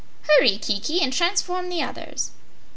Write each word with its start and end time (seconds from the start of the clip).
"Hurry, 0.23 0.57
Kiki, 0.57 0.99
and 0.99 1.13
transform 1.13 1.69
the 1.69 1.83
others." 1.83 2.31